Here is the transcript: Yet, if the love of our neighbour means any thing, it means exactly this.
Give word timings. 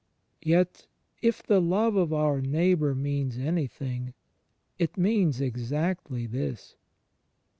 Yet, 0.41 0.87
if 1.21 1.43
the 1.43 1.59
love 1.61 1.95
of 1.95 2.11
our 2.11 2.41
neighbour 2.41 2.95
means 2.95 3.37
any 3.37 3.67
thing, 3.67 4.15
it 4.79 4.97
means 4.97 5.39
exactly 5.39 6.25
this. 6.25 6.75